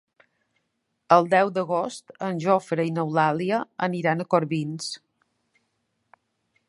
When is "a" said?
4.25-4.29